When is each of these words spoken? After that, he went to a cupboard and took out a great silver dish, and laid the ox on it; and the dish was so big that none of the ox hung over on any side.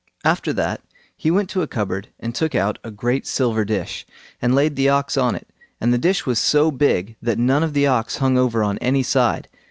After 0.25 0.51
that, 0.53 0.81
he 1.15 1.29
went 1.29 1.47
to 1.51 1.61
a 1.61 1.67
cupboard 1.67 2.07
and 2.19 2.33
took 2.33 2.55
out 2.55 2.79
a 2.83 2.89
great 2.89 3.27
silver 3.27 3.63
dish, 3.63 4.03
and 4.41 4.55
laid 4.55 4.75
the 4.75 4.89
ox 4.89 5.15
on 5.15 5.35
it; 5.35 5.47
and 5.79 5.93
the 5.93 5.99
dish 5.99 6.25
was 6.25 6.39
so 6.39 6.71
big 6.71 7.17
that 7.21 7.37
none 7.37 7.61
of 7.61 7.73
the 7.73 7.85
ox 7.85 8.17
hung 8.17 8.35
over 8.35 8.63
on 8.63 8.79
any 8.79 9.03
side. 9.03 9.47